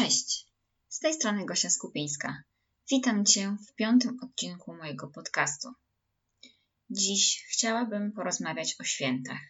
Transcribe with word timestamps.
Cześć, 0.00 0.46
z 0.88 0.98
tej 0.98 1.14
strony 1.14 1.46
Gosia 1.46 1.70
Skupińska. 1.70 2.42
Witam 2.90 3.24
Cię 3.24 3.56
w 3.68 3.74
piątym 3.74 4.18
odcinku 4.22 4.74
mojego 4.74 5.08
podcastu. 5.08 5.68
Dziś 6.90 7.44
chciałabym 7.48 8.12
porozmawiać 8.12 8.76
o 8.80 8.84
świętach. 8.84 9.40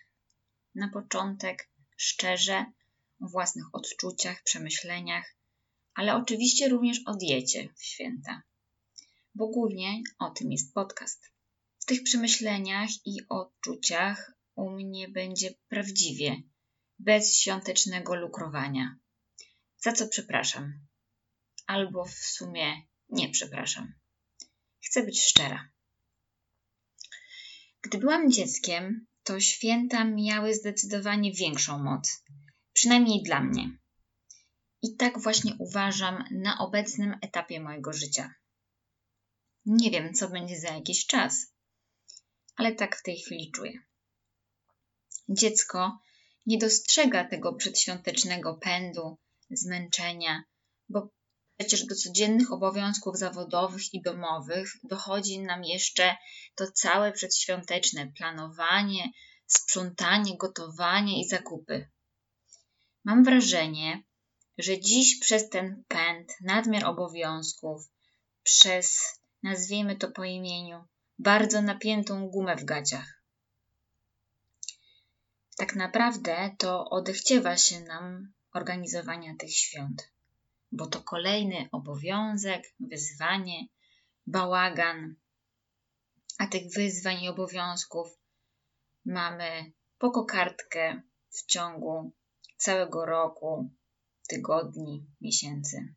Na 0.75 0.89
początek 0.89 1.69
szczerze 1.97 2.65
o 3.21 3.29
własnych 3.29 3.65
odczuciach, 3.73 4.43
przemyśleniach, 4.43 5.35
ale 5.95 6.17
oczywiście 6.17 6.69
również 6.69 7.01
o 7.07 7.15
diecie 7.15 7.69
w 7.77 7.85
święta, 7.85 8.43
bo 9.35 9.47
głównie 9.47 10.03
o 10.19 10.31
tym 10.31 10.53
jest 10.53 10.75
podcast. 10.75 11.23
W 11.79 11.85
tych 11.85 12.03
przemyśleniach 12.03 12.91
i 13.05 13.17
odczuciach 13.29 14.33
u 14.55 14.71
mnie 14.71 15.09
będzie 15.09 15.55
prawdziwie, 15.69 16.43
bez 16.99 17.37
świątecznego 17.37 18.15
lukrowania 18.15 18.97
za 19.81 19.93
co 19.93 20.09
przepraszam. 20.09 20.87
Albo 21.67 22.05
w 22.05 22.15
sumie 22.15 22.83
nie 23.09 23.29
przepraszam. 23.29 23.95
Chcę 24.85 25.03
być 25.03 25.23
szczera. 25.23 25.69
Gdy 27.83 27.99
byłam 27.99 28.31
dzieckiem, 28.31 29.07
to 29.23 29.41
święta 29.41 30.05
miały 30.05 30.55
zdecydowanie 30.55 31.33
większą 31.33 31.79
moc, 31.79 32.25
przynajmniej 32.73 33.23
dla 33.23 33.41
mnie. 33.41 33.71
I 34.83 34.97
tak 34.97 35.19
właśnie 35.19 35.55
uważam 35.59 36.25
na 36.31 36.59
obecnym 36.59 37.15
etapie 37.23 37.61
mojego 37.61 37.93
życia. 37.93 38.35
Nie 39.67 39.91
wiem, 39.91 40.15
co 40.15 40.29
będzie 40.29 40.61
za 40.61 40.69
jakiś 40.69 41.07
czas, 41.07 41.55
ale 42.57 42.75
tak 42.75 42.97
w 42.97 43.03
tej 43.03 43.19
chwili 43.19 43.51
czuję. 43.51 43.83
Dziecko 45.29 45.99
nie 46.47 46.59
dostrzega 46.59 47.25
tego 47.25 47.55
przedświątecznego 47.55 48.55
pędu, 48.55 49.19
zmęczenia, 49.51 50.43
bo 50.89 51.09
przecież 51.57 51.87
do 51.87 51.95
codziennych 51.95 52.53
obowiązków 52.53 53.19
zawodowych 53.19 53.95
i 53.95 54.03
domowych 54.03 54.73
dochodzi 54.85 55.41
nam 55.41 55.65
jeszcze 55.65 56.17
to 56.55 56.73
całe 56.73 57.13
przedświąteczne 57.13 58.13
planowanie, 58.13 59.11
sprzątanie, 59.47 60.37
gotowanie 60.37 61.21
i 61.21 61.29
zakupy. 61.29 61.89
Mam 63.05 63.25
wrażenie, 63.25 64.03
że 64.59 64.81
dziś 64.81 65.19
przez 65.21 65.49
ten 65.49 65.85
pęd, 65.89 66.33
nadmiar 66.41 66.85
obowiązków, 66.85 67.91
przez, 68.43 69.21
nazwijmy 69.43 69.97
to 69.97 70.11
po 70.11 70.25
imieniu, 70.25 70.85
bardzo 71.19 71.63
napiętą 71.63 72.29
gumę 72.29 72.57
w 72.57 72.65
gaciach. 72.65 73.23
Tak 75.57 75.77
naprawdę 75.77 76.55
to 76.59 76.91
odechciewa 76.91 77.57
się 77.57 77.81
nam 77.81 78.33
organizowania 78.53 79.35
tych 79.37 79.57
świąt, 79.57 80.13
bo 80.73 80.87
to 80.87 81.01
kolejny 81.01 81.69
obowiązek, 81.73 82.75
wyzwanie, 82.81 83.67
bałagan, 84.27 85.15
a 86.39 86.47
tych 86.47 86.73
wyzwań 86.75 87.23
i 87.23 87.29
obowiązków 87.29 88.09
mamy 89.05 89.73
po 89.99 90.11
kokardkę 90.11 91.03
w 91.31 91.47
ciągu 91.47 92.13
całego 92.57 93.07
roku, 93.07 93.71
tygodni, 94.29 95.07
miesięcy, 95.21 95.95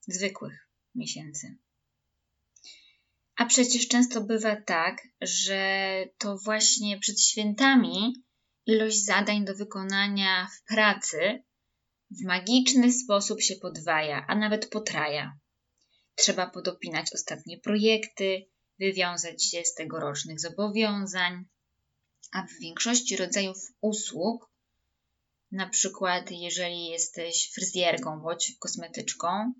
zwykłych 0.00 0.68
miesięcy. 0.94 1.56
A 3.36 3.46
przecież 3.46 3.88
często 3.88 4.20
bywa 4.20 4.56
tak, 4.56 5.08
że 5.20 5.94
to 6.18 6.38
właśnie 6.38 6.98
przed 6.98 7.20
świętami 7.20 8.14
ilość 8.66 9.04
zadań 9.04 9.44
do 9.44 9.54
wykonania 9.54 10.48
w 10.56 10.64
pracy 10.64 11.42
w 12.20 12.24
magiczny 12.26 12.92
sposób 12.92 13.42
się 13.42 13.56
podwaja, 13.56 14.26
a 14.28 14.34
nawet 14.34 14.70
potraja. 14.70 15.38
Trzeba 16.14 16.50
podopinać 16.50 17.14
ostatnie 17.14 17.58
projekty, 17.58 18.46
wywiązać 18.78 19.44
się 19.44 19.64
z 19.64 19.74
tegorocznych 19.74 20.40
zobowiązań, 20.40 21.44
a 22.32 22.46
w 22.46 22.60
większości 22.60 23.16
rodzajów 23.16 23.58
usług, 23.80 24.50
na 25.52 25.68
przykład 25.68 26.30
jeżeli 26.30 26.86
jesteś 26.86 27.52
fryzjerką 27.54 28.20
bądź 28.20 28.56
kosmetyczką, 28.58 29.52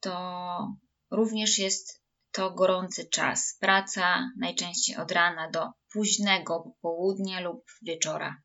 to 0.00 0.76
również 1.10 1.58
jest 1.58 2.02
to 2.32 2.50
gorący 2.50 3.08
czas. 3.08 3.56
Praca 3.60 4.30
najczęściej 4.36 4.96
od 4.96 5.12
rana 5.12 5.50
do 5.50 5.70
późnego 5.92 6.74
południa 6.80 7.40
lub 7.40 7.64
wieczora. 7.82 8.42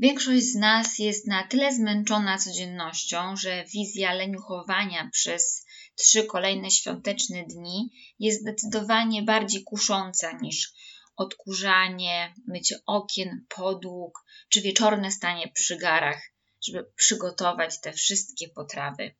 Większość 0.00 0.44
z 0.44 0.54
nas 0.54 0.98
jest 0.98 1.26
na 1.26 1.46
tyle 1.46 1.74
zmęczona 1.74 2.38
codziennością, 2.38 3.36
że 3.36 3.64
wizja 3.64 4.12
leniuchowania 4.12 5.10
przez 5.12 5.66
trzy 5.94 6.24
kolejne 6.24 6.70
świąteczne 6.70 7.44
dni 7.44 7.90
jest 8.18 8.40
zdecydowanie 8.40 9.22
bardziej 9.22 9.64
kusząca 9.64 10.32
niż 10.32 10.72
odkurzanie, 11.16 12.34
mycie 12.46 12.76
okien, 12.86 13.44
podłóg 13.48 14.24
czy 14.48 14.60
wieczorne 14.60 15.10
stanie 15.10 15.48
przy 15.54 15.76
garach, 15.76 16.22
żeby 16.68 16.84
przygotować 16.96 17.80
te 17.80 17.92
wszystkie 17.92 18.48
potrawy. 18.48 19.14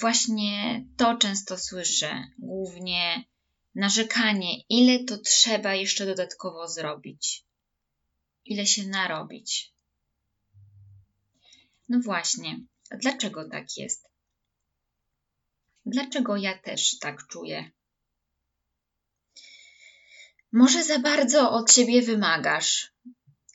Właśnie 0.00 0.84
to 0.96 1.14
często 1.14 1.58
słyszę, 1.58 2.24
głównie 2.38 3.24
narzekanie, 3.74 4.62
ile 4.68 5.04
to 5.04 5.18
trzeba 5.18 5.74
jeszcze 5.74 6.06
dodatkowo 6.06 6.68
zrobić 6.68 7.45
ile 8.46 8.66
się 8.66 8.86
narobić. 8.86 9.72
No 11.88 12.00
właśnie, 12.00 12.60
dlaczego 12.90 13.48
tak 13.48 13.76
jest? 13.76 14.08
Dlaczego 15.86 16.36
ja 16.36 16.58
też 16.58 16.98
tak 16.98 17.26
czuję? 17.26 17.70
Może 20.52 20.84
za 20.84 20.98
bardzo 20.98 21.50
od 21.50 21.72
siebie 21.72 22.02
wymagasz, 22.02 22.92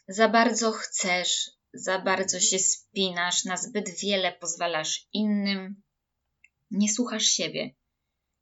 za 0.08 0.30
bardzo 0.30 0.72
chcesz, 0.72 1.52
za 1.74 2.00
bardzo 2.00 2.40
się 2.40 2.60
spinasz, 2.60 3.46
na 3.46 3.58
zbyt 3.58 3.90
wiele 4.00 4.32
pozwalasz 4.32 5.08
innym, 5.14 5.82
nie 6.72 6.94
słuchasz 6.94 7.26
siebie, 7.26 7.74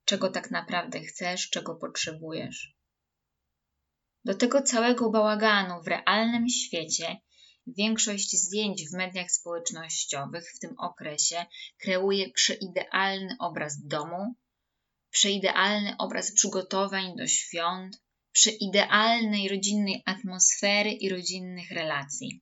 czego 0.05 0.29
tak 0.29 0.51
naprawdę 0.51 0.99
chcesz, 0.99 1.49
czego 1.49 1.75
potrzebujesz. 1.75 2.78
Do 4.25 4.35
tego 4.35 4.61
całego 4.61 5.09
bałaganu 5.09 5.83
w 5.83 5.87
realnym 5.87 6.49
świecie 6.49 7.17
większość 7.67 8.31
zdjęć 8.31 8.89
w 8.89 8.93
mediach 8.93 9.31
społecznościowych 9.31 10.51
w 10.55 10.59
tym 10.59 10.75
okresie 10.77 11.45
kreuje 11.77 12.29
przeidealny 12.29 13.35
obraz 13.39 13.85
domu, 13.85 14.35
przeidealny 15.09 15.95
obraz 15.97 16.33
przygotowań 16.33 17.15
do 17.15 17.27
świąt, 17.27 18.01
przeidealnej 18.31 19.49
rodzinnej 19.49 20.03
atmosfery 20.05 20.91
i 20.91 21.09
rodzinnych 21.09 21.71
relacji. 21.71 22.41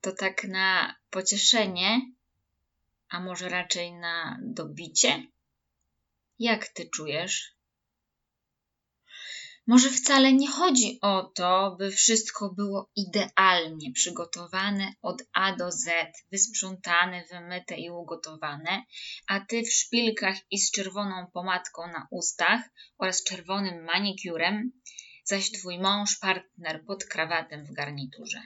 To 0.00 0.12
tak 0.12 0.44
na 0.44 0.96
pocieszenie, 1.10 2.00
a 3.08 3.20
może 3.20 3.48
raczej 3.48 3.92
na 3.92 4.38
dobicie? 4.42 5.26
Jak 6.38 6.68
ty 6.68 6.88
czujesz? 6.88 7.59
Może 9.66 9.90
wcale 9.90 10.32
nie 10.32 10.48
chodzi 10.48 10.98
o 11.02 11.22
to, 11.22 11.76
by 11.78 11.90
wszystko 11.90 12.54
było 12.54 12.90
idealnie 12.96 13.92
przygotowane 13.92 14.92
od 15.02 15.22
A 15.32 15.56
do 15.56 15.72
Z, 15.72 15.90
wysprzątane, 16.32 17.24
wymyte 17.30 17.76
i 17.76 17.90
ugotowane, 17.90 18.84
a 19.26 19.40
ty 19.40 19.62
w 19.62 19.72
szpilkach 19.72 20.36
i 20.50 20.58
z 20.58 20.70
czerwoną 20.70 21.26
pomadką 21.32 21.86
na 21.86 22.06
ustach 22.10 22.60
oraz 22.98 23.24
czerwonym 23.24 23.84
manikurem, 23.84 24.72
zaś 25.24 25.52
twój 25.52 25.78
mąż, 25.78 26.18
partner 26.18 26.84
pod 26.86 27.04
krawatem 27.04 27.64
w 27.64 27.72
garniturze. 27.72 28.42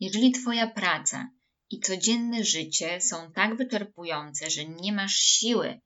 Jeżeli 0.00 0.32
twoja 0.32 0.66
praca 0.66 1.30
i 1.70 1.80
codzienne 1.80 2.44
życie 2.44 3.00
są 3.00 3.32
tak 3.32 3.56
wyczerpujące, 3.56 4.50
że 4.50 4.64
nie 4.64 4.92
masz 4.92 5.14
siły 5.14 5.80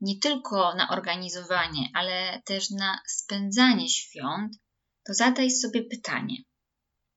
nie 0.00 0.18
tylko 0.18 0.74
na 0.74 0.88
organizowanie, 0.90 1.88
ale 1.94 2.42
też 2.44 2.70
na 2.70 3.02
spędzanie 3.08 3.88
świąt, 3.88 4.52
to 5.06 5.14
zadaj 5.14 5.50
sobie 5.50 5.82
pytanie: 5.82 6.36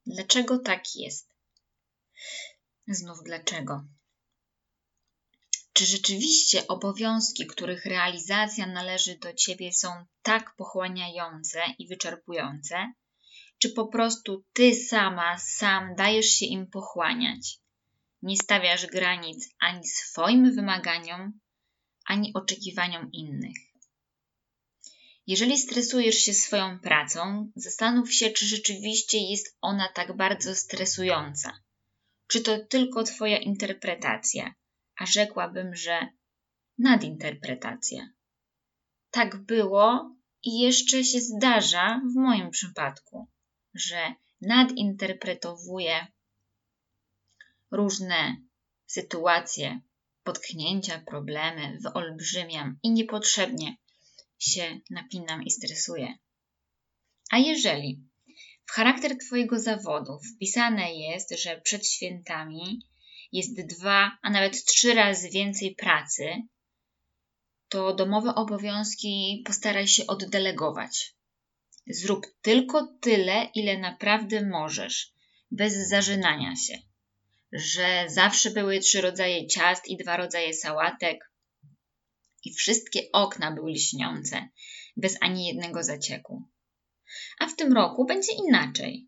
dlaczego 0.06 0.60
tak 0.60 0.84
jest? 0.96 1.30
Znów 2.88 3.18
dlaczego? 3.26 3.88
Czy 5.74 5.86
rzeczywiście 5.86 6.68
obowiązki, 6.68 7.48
których 7.48 7.86
realizacja 7.86 8.66
należy 8.68 9.18
do 9.18 9.34
ciebie, 9.34 9.74
są 9.74 10.06
tak 10.22 10.56
pochłaniające 10.56 11.62
i 11.80 11.88
wyczerpujące? 11.88 12.94
Czy 13.58 13.70
po 13.70 13.88
prostu 13.88 14.46
ty 14.54 14.76
sama, 14.76 15.40
sam 15.40 15.96
dajesz 15.96 16.26
się 16.26 16.46
im 16.46 16.68
pochłaniać? 16.68 17.60
Nie 18.22 18.38
stawiasz 18.38 18.86
granic 18.86 19.50
ani 19.60 19.88
swoim 19.88 20.56
wymaganiom, 20.56 21.40
ani 22.08 22.34
oczekiwaniom 22.34 23.12
innych. 23.12 23.58
Jeżeli 25.28 25.58
stresujesz 25.58 26.16
się 26.16 26.34
swoją 26.34 26.80
pracą, 26.80 27.52
zastanów 27.56 28.14
się, 28.14 28.30
czy 28.30 28.46
rzeczywiście 28.46 29.18
jest 29.18 29.58
ona 29.62 29.90
tak 29.94 30.18
bardzo 30.18 30.56
stresująca. 30.56 31.60
Czy 32.28 32.42
to 32.42 32.60
tylko 32.60 33.04
Twoja 33.04 33.38
interpretacja, 33.38 34.54
a 34.98 35.06
rzekłabym, 35.06 35.76
że 35.76 36.08
nadinterpretacja. 36.78 38.10
Tak 39.12 39.38
było 39.46 40.16
i 40.44 40.60
jeszcze 40.60 41.04
się 41.04 41.22
zdarza 41.22 42.02
w 42.14 42.16
moim 42.16 42.52
przypadku, 42.52 43.28
że 43.74 44.14
nadinterpretowuję 44.42 46.08
różne 47.72 48.38
sytuacje, 48.86 49.82
potknięcia, 50.28 51.04
problemy, 51.06 51.78
wyolbrzymiam 51.82 52.80
i 52.84 52.92
niepotrzebnie 52.92 53.78
się 54.40 54.80
napinam 54.90 55.44
i 55.44 55.52
stresuję. 55.52 56.18
A 57.32 57.38
jeżeli 57.38 58.04
w 58.66 58.72
charakter 58.72 59.18
Twojego 59.18 59.60
zawodu 59.60 60.20
wpisane 60.20 60.94
jest, 60.94 61.36
że 61.44 61.62
przed 61.62 61.88
świętami 61.88 62.82
jest 63.32 63.62
dwa, 63.62 64.18
a 64.22 64.30
nawet 64.30 64.66
trzy 64.66 64.94
razy 64.94 65.30
więcej 65.30 65.76
pracy, 65.76 66.26
to 67.70 67.94
domowe 67.94 68.36
obowiązki 68.36 69.44
postaraj 69.46 69.88
się 69.88 70.08
oddelegować. 70.08 71.16
Zrób 71.88 72.26
tylko 72.42 72.88
tyle, 73.02 73.50
ile 73.56 73.78
naprawdę 73.78 74.46
możesz, 74.46 75.14
bez 75.52 75.90
zażynania 75.90 76.56
się. 76.56 76.87
Że 77.58 78.06
zawsze 78.10 78.52
były 78.52 78.80
trzy 78.80 79.02
rodzaje 79.02 79.48
ciast 79.48 79.88
i 79.88 79.98
dwa 79.98 80.18
rodzaje 80.18 80.54
sałatek, 80.54 81.32
i 82.44 82.54
wszystkie 82.54 83.02
okna 83.14 83.52
były 83.52 83.72
lśniące, 83.72 84.50
bez 84.98 85.18
ani 85.22 85.48
jednego 85.48 85.84
zacieku. 85.84 86.44
A 87.40 87.48
w 87.48 87.56
tym 87.56 87.74
roku 87.74 88.06
będzie 88.06 88.34
inaczej. 88.48 89.08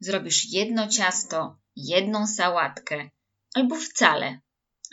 Zrobisz 0.00 0.52
jedno 0.52 0.88
ciasto, 0.88 1.58
jedną 1.76 2.26
sałatkę, 2.26 3.10
albo 3.54 3.76
wcale. 3.76 4.40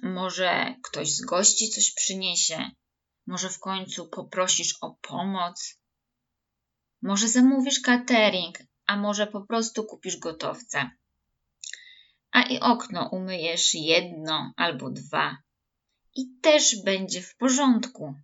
Może 0.04 0.76
ktoś 0.84 1.12
z 1.12 1.22
gości 1.22 1.70
coś 1.70 1.94
przyniesie, 1.94 2.72
może 3.28 3.50
w 3.50 3.60
końcu 3.60 4.10
poprosisz 4.10 4.78
o 4.82 4.98
pomoc, 5.02 5.80
może 7.02 7.28
zamówisz 7.28 7.80
catering, 7.80 8.58
a 8.86 8.98
może 8.98 9.28
po 9.28 9.42
prostu 9.42 9.84
kupisz 9.84 10.18
gotowca. 10.18 10.92
A 12.38 12.42
i 12.42 12.60
okno 12.60 13.10
umyjesz 13.12 13.74
jedno 13.74 14.54
albo 14.58 14.90
dwa 14.90 15.38
i 16.16 16.22
też 16.42 16.84
będzie 16.84 17.22
w 17.22 17.36
porządku. 17.36 18.16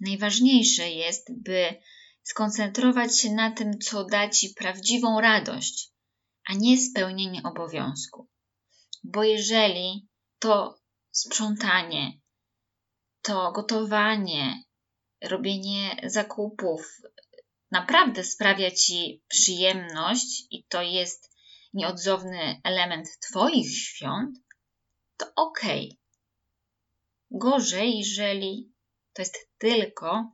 Najważniejsze 0.00 0.90
jest, 0.90 1.42
by 1.42 1.74
skoncentrować 2.22 3.20
się 3.20 3.32
na 3.32 3.50
tym, 3.50 3.78
co 3.78 4.04
da 4.04 4.28
ci 4.28 4.54
prawdziwą 4.54 5.20
radość, 5.20 5.92
a 6.48 6.54
nie 6.54 6.78
spełnienie 6.78 7.42
obowiązku. 7.42 8.28
Bo 9.02 9.24
jeżeli 9.24 10.08
to 10.38 10.78
sprzątanie, 11.10 12.12
to 13.22 13.52
gotowanie, 13.52 14.62
robienie 15.22 15.96
zakupów 16.04 17.00
naprawdę 17.70 18.24
sprawia 18.24 18.70
ci 18.70 19.22
przyjemność 19.28 20.46
i 20.50 20.64
to 20.64 20.82
jest 20.82 21.33
nieodzowny 21.74 22.60
element 22.64 23.08
Twoich 23.18 23.78
świąt, 23.78 24.38
to 25.16 25.26
ok. 25.36 25.60
Gorzej, 27.30 27.98
jeżeli 27.98 28.72
to 29.12 29.22
jest 29.22 29.48
tylko 29.58 30.32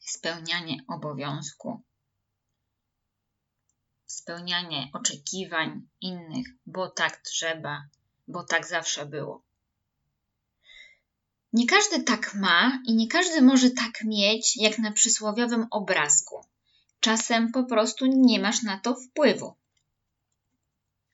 spełnianie 0.00 0.76
obowiązku, 0.88 1.82
spełnianie 4.06 4.90
oczekiwań 4.92 5.88
innych, 6.00 6.46
bo 6.66 6.88
tak 6.90 7.20
trzeba, 7.20 7.88
bo 8.28 8.44
tak 8.44 8.66
zawsze 8.66 9.06
było. 9.06 9.42
Nie 11.52 11.66
każdy 11.66 12.02
tak 12.02 12.34
ma 12.34 12.82
i 12.86 12.94
nie 12.94 13.08
każdy 13.08 13.42
może 13.42 13.70
tak 13.70 14.04
mieć, 14.04 14.56
jak 14.56 14.78
na 14.78 14.92
przysłowiowym 14.92 15.66
obrazku. 15.70 16.46
Czasem 17.00 17.52
po 17.52 17.64
prostu 17.64 18.06
nie 18.06 18.40
masz 18.40 18.62
na 18.62 18.80
to 18.80 18.94
wpływu. 18.94 19.57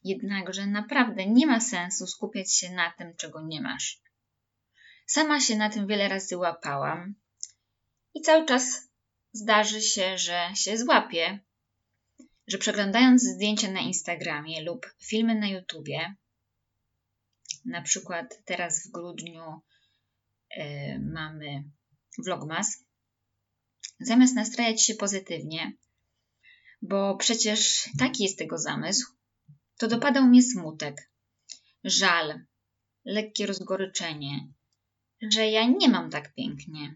Jednakże 0.05 0.67
naprawdę 0.67 1.27
nie 1.27 1.47
ma 1.47 1.61
sensu 1.61 2.07
skupiać 2.07 2.55
się 2.55 2.71
na 2.73 2.91
tym, 2.91 3.17
czego 3.17 3.43
nie 3.43 3.61
masz. 3.61 4.01
Sama 5.07 5.41
się 5.41 5.57
na 5.57 5.71
tym 5.71 5.87
wiele 5.87 6.09
razy 6.09 6.37
łapałam 6.37 7.15
i 8.15 8.21
cały 8.21 8.47
czas 8.47 8.89
zdarzy 9.33 9.83
się, 9.83 10.19
że 10.19 10.51
się 10.55 10.79
złapię, 10.79 11.41
że 12.47 12.59
przeglądając 12.59 13.23
zdjęcia 13.23 13.71
na 13.71 13.81
Instagramie 13.81 14.63
lub 14.63 14.95
filmy 15.01 15.35
na 15.35 15.49
YouTubie, 15.49 16.15
na 17.65 17.83
przykład 17.83 18.43
teraz 18.45 18.87
w 18.87 18.91
grudniu 18.91 19.61
yy, 20.57 20.65
mamy 21.13 21.65
Vlogmas, 22.19 22.85
zamiast 24.01 24.37
nastrajać 24.37 24.83
się 24.83 24.95
pozytywnie, 24.95 25.73
bo 26.83 27.17
przecież 27.17 27.89
taki 27.99 28.23
jest 28.23 28.39
tego 28.39 28.59
zamysł, 28.59 29.15
to 29.77 29.89
dopadał 29.89 30.25
mnie 30.25 30.43
smutek, 30.43 31.11
żal, 31.85 32.47
lekkie 33.05 33.47
rozgoryczenie, 33.47 34.49
że 35.23 35.47
ja 35.47 35.67
nie 35.67 35.89
mam 35.89 36.11
tak 36.11 36.35
pięknie 36.35 36.95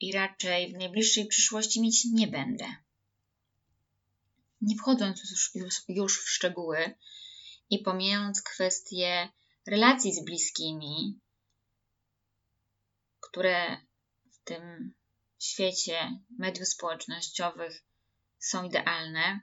i 0.00 0.12
raczej 0.12 0.72
w 0.72 0.78
najbliższej 0.78 1.26
przyszłości 1.26 1.80
mieć 1.80 2.04
nie 2.04 2.26
będę. 2.26 2.76
Nie 4.60 4.76
wchodząc 4.76 5.30
już, 5.54 5.82
już, 5.88 6.24
w 6.24 6.28
szczegóły 6.28 6.94
i 7.70 7.78
pomijając 7.78 8.42
kwestie 8.42 9.28
relacji 9.66 10.14
z 10.14 10.24
bliskimi, 10.24 11.20
które 13.20 13.76
w 14.32 14.44
tym 14.44 14.94
świecie 15.38 16.20
mediów 16.38 16.68
społecznościowych 16.68 17.84
są 18.38 18.64
idealne, 18.64 19.40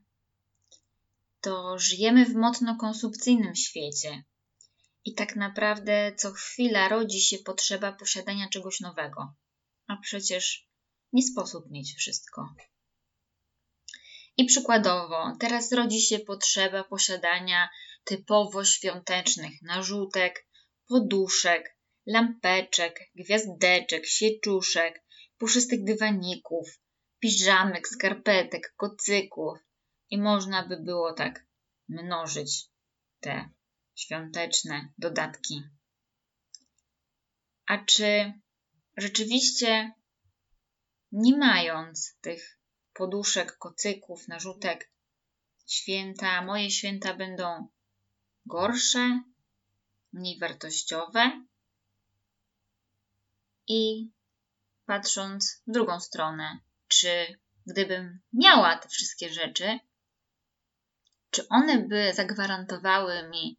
to 1.42 1.80
żyjemy 1.80 2.26
w 2.26 2.36
mocno 2.36 2.78
konsumpcyjnym 2.78 3.56
świecie. 3.56 4.24
I 5.06 5.14
tak 5.14 5.36
naprawdę 5.36 6.14
co 6.18 6.32
chwila 6.32 6.90
rodzi 6.90 7.22
się 7.22 7.38
potrzeba 7.38 7.92
posiadania 7.92 8.50
czegoś 8.50 8.80
nowego. 8.80 9.34
A 9.88 9.98
przecież 9.98 10.70
nie 11.14 11.24
sposób 11.24 11.72
mieć 11.72 11.94
wszystko. 11.98 12.56
I 14.38 14.46
przykładowo, 14.46 15.38
teraz 15.40 15.72
rodzi 15.72 16.02
się 16.02 16.20
potrzeba 16.20 16.84
posiadania 16.84 17.70
typowo 18.04 18.66
świątecznych 18.66 19.62
narzutek, 19.62 20.48
poduszek, 20.88 21.78
lampeczek, 22.06 23.00
gwiazdeczek, 23.16 24.06
sieczuszek, 24.06 25.04
puszystych 25.38 25.83
dywaników, 25.83 26.69
piżamek, 27.19 27.88
skarpetek, 27.88 28.74
kocyków, 28.78 29.57
i 30.11 30.18
można 30.18 30.68
by 30.68 30.77
było 30.77 31.13
tak 31.13 31.45
mnożyć 31.89 32.69
te 33.19 33.49
świąteczne 33.95 34.94
dodatki. 34.97 35.63
A 37.65 37.77
czy 37.77 38.33
rzeczywiście, 38.97 39.91
nie 41.11 41.37
mając 41.37 42.18
tych 42.21 42.59
poduszek, 42.94 43.57
kocyków, 43.57 44.27
narzutek, 44.27 44.91
święta, 45.68 46.41
moje 46.41 46.71
święta 46.71 47.13
będą 47.13 47.68
gorsze, 48.45 49.23
mniej 50.13 50.39
wartościowe? 50.39 51.45
I 53.68 54.11
patrząc 54.85 55.61
w 55.68 55.71
drugą 55.71 55.99
stronę, 55.99 56.59
czy 56.87 57.39
gdybym 57.68 58.19
miała 58.33 58.77
te 58.77 58.89
wszystkie 58.89 59.33
rzeczy, 59.33 59.80
czy 61.31 61.47
one 61.47 61.88
by 61.88 62.14
zagwarantowały 62.14 63.30
mi 63.30 63.57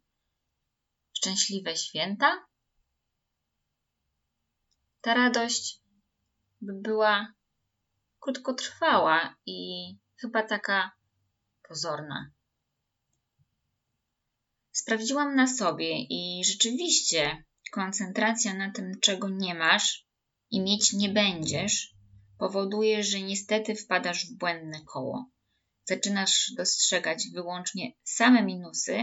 szczęśliwe 1.17 1.75
święta? 1.75 2.45
Ta 5.01 5.13
radość 5.13 5.81
by 6.61 6.73
była 6.73 7.33
krótkotrwała 8.19 9.35
i 9.45 9.87
chyba 10.15 10.43
taka 10.43 10.91
pozorna. 11.67 12.31
Sprawdziłam 14.71 15.35
na 15.35 15.47
sobie 15.47 16.01
i 16.09 16.43
rzeczywiście 16.45 17.43
koncentracja 17.71 18.53
na 18.53 18.71
tym, 18.71 18.99
czego 19.01 19.29
nie 19.29 19.55
masz 19.55 20.05
i 20.51 20.61
mieć 20.61 20.93
nie 20.93 21.09
będziesz, 21.09 21.95
powoduje, 22.37 23.03
że 23.03 23.21
niestety 23.21 23.75
wpadasz 23.75 24.25
w 24.25 24.37
błędne 24.37 24.81
koło 24.85 25.32
zaczynasz 25.85 26.51
dostrzegać 26.57 27.27
wyłącznie 27.33 27.93
same 28.03 28.43
minusy, 28.43 29.01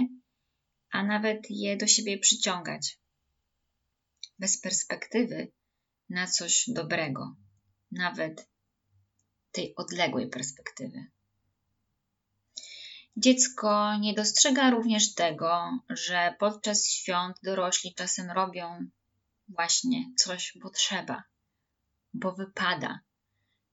a 0.91 1.03
nawet 1.03 1.51
je 1.51 1.77
do 1.77 1.87
siebie 1.87 2.19
przyciągać. 2.19 2.99
Bez 4.39 4.61
perspektywy 4.61 5.53
na 6.09 6.27
coś 6.27 6.65
dobrego. 6.69 7.37
nawet 7.93 8.49
tej 9.53 9.77
odległej 9.77 10.29
perspektywy. 10.29 11.07
Dziecko 13.17 13.99
nie 13.99 14.15
dostrzega 14.15 14.71
również 14.71 15.15
tego, 15.15 15.79
że 15.89 16.35
podczas 16.39 16.87
świąt 16.87 17.37
dorośli 17.43 17.95
czasem 17.95 18.31
robią 18.31 18.91
właśnie 19.49 20.05
coś, 20.17 20.59
bo 20.63 20.71
trzeba, 20.71 21.25
bo 22.15 22.33
wypada, 22.33 23.01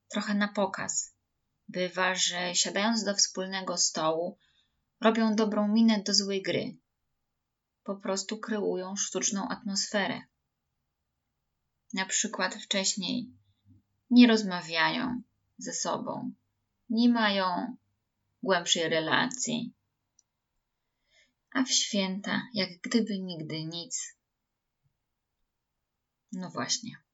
trochę 0.08 0.34
na 0.34 0.48
pokaz. 0.48 1.17
Bywa, 1.68 2.16
że 2.16 2.56
siadając 2.56 3.04
do 3.04 3.16
wspólnego 3.16 3.78
stołu, 3.78 4.38
robią 5.02 5.36
dobrą 5.36 5.68
minę 5.68 6.04
do 6.04 6.14
złej 6.14 6.42
gry. 6.42 6.78
Po 7.84 7.96
prostu 7.96 8.38
kreują 8.38 8.96
sztuczną 8.96 9.48
atmosferę. 9.50 10.22
Na 11.94 12.06
przykład 12.06 12.56
wcześniej 12.56 13.32
nie 14.10 14.28
rozmawiają 14.28 15.22
ze 15.58 15.74
sobą, 15.74 16.32
nie 16.90 17.10
mają 17.10 17.78
głębszej 18.44 18.90
relacji. 18.90 19.74
A 21.52 21.64
w 21.64 21.72
święta, 21.72 22.42
jak 22.54 22.70
gdyby 22.82 23.20
nigdy 23.20 23.66
nic. 23.66 24.18
No 26.32 26.50
właśnie. 26.50 27.07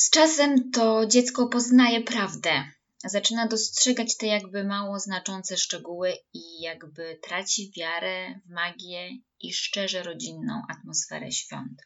Z 0.00 0.10
czasem 0.10 0.70
to 0.70 1.06
dziecko 1.06 1.48
poznaje 1.48 2.00
prawdę. 2.00 2.64
Zaczyna 3.04 3.46
dostrzegać 3.48 4.16
te 4.16 4.26
jakby 4.26 4.64
mało 4.64 4.98
znaczące 4.98 5.56
szczegóły 5.56 6.12
i 6.32 6.60
jakby 6.60 7.18
traci 7.22 7.72
wiarę 7.76 8.40
w 8.46 8.50
magię 8.50 9.10
i 9.40 9.52
szczerze 9.52 10.02
rodzinną 10.02 10.62
atmosferę 10.68 11.32
świąt. 11.32 11.82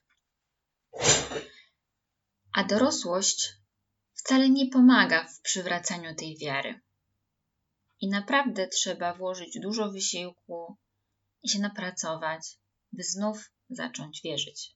A 2.52 2.64
dorosłość 2.64 3.52
wcale 4.12 4.50
nie 4.50 4.70
pomaga 4.70 5.28
w 5.28 5.40
przywracaniu 5.40 6.14
tej 6.14 6.38
wiary. 6.38 6.80
I 8.00 8.08
naprawdę 8.08 8.68
trzeba 8.68 9.14
włożyć 9.14 9.58
dużo 9.62 9.90
wysiłku 9.90 10.76
i 11.42 11.48
się 11.48 11.58
napracować, 11.58 12.58
by 12.92 13.02
znów 13.02 13.50
zacząć 13.70 14.20
wierzyć. 14.24 14.73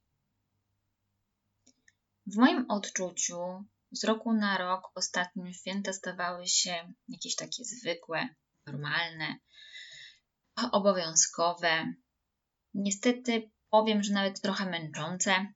W 2.32 2.36
moim 2.36 2.70
odczuciu 2.70 3.64
z 3.92 4.04
roku 4.04 4.32
na 4.32 4.58
rok 4.58 4.90
ostatnio 4.94 5.52
święta 5.52 5.92
stawały 5.92 6.46
się 6.46 6.92
jakieś 7.08 7.36
takie 7.36 7.64
zwykłe, 7.64 8.28
normalne, 8.66 9.36
obowiązkowe. 10.72 11.92
Niestety 12.74 13.50
powiem, 13.70 14.02
że 14.02 14.12
nawet 14.14 14.40
trochę 14.40 14.70
męczące. 14.70 15.52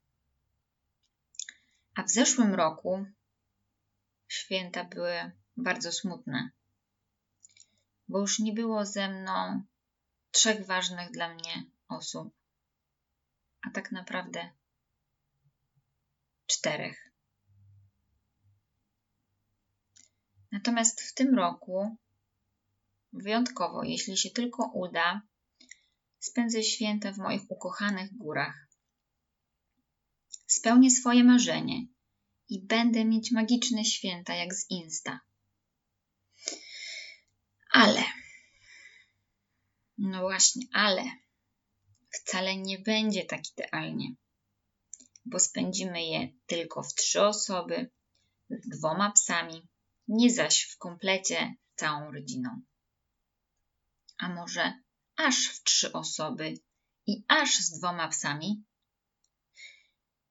A 1.95 2.03
w 2.03 2.11
zeszłym 2.11 2.55
roku 2.55 3.07
święta 4.29 4.85
były 4.85 5.31
bardzo 5.57 5.93
smutne 5.93 6.51
bo 8.13 8.19
już 8.19 8.39
nie 8.39 8.53
było 8.53 8.87
ze 8.87 9.09
mną 9.09 9.63
trzech 10.31 10.67
ważnych 10.67 11.11
dla 11.11 11.35
mnie 11.35 11.65
osób, 11.89 12.35
a 13.63 13.71
tak 13.71 13.93
naprawdę 13.93 14.51
czterech. 16.47 17.13
Natomiast 20.53 21.01
w 21.01 21.15
tym 21.15 21.35
roku, 21.35 21.97
wyjątkowo, 23.13 23.83
jeśli 23.85 24.17
się 24.17 24.31
tylko 24.31 24.71
uda, 24.75 25.23
spędzę 26.19 26.63
święta 26.63 27.13
w 27.13 27.19
moich 27.19 27.51
ukochanych 27.51 28.17
górach. 28.17 28.69
Spełnię 30.47 30.91
swoje 30.91 31.25
marzenie 31.25 31.87
i 32.49 32.67
będę 32.67 33.05
mieć 33.05 33.31
magiczne 33.31 33.85
święta 33.85 34.35
jak 34.35 34.55
z 34.55 34.71
Insta. 34.71 35.21
Ale, 37.73 38.05
no 39.99 40.21
właśnie, 40.21 40.67
ale 40.73 41.05
wcale 42.11 42.57
nie 42.57 42.79
będzie 42.79 43.25
tak 43.25 43.41
idealnie, 43.53 44.15
bo 45.25 45.39
spędzimy 45.39 46.05
je 46.05 46.29
tylko 46.47 46.83
w 46.83 46.95
trzy 46.95 47.23
osoby, 47.23 47.91
z 48.51 48.69
dwoma 48.79 49.13
psami, 49.13 49.69
nie 50.09 50.31
zaś 50.31 50.65
w 50.65 50.79
komplecie 50.79 51.55
całą 51.77 52.13
rodziną. 52.13 52.63
A 54.19 54.29
może 54.29 54.73
aż 55.17 55.49
w 55.49 55.63
trzy 55.63 55.93
osoby 55.93 56.55
i 57.07 57.25
aż 57.29 57.59
z 57.59 57.79
dwoma 57.79 58.09
psami? 58.09 58.65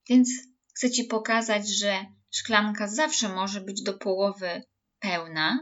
Więc 0.10 0.30
chcę 0.76 0.92
Ci 0.92 1.04
pokazać, 1.04 1.70
że 1.70 2.06
szklanka 2.30 2.88
zawsze 2.88 3.30
może 3.30 3.62
być 3.62 3.84
do 3.84 3.94
połowy 3.94 4.64
pełna, 5.00 5.60